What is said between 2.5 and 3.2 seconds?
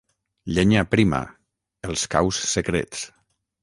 secrets.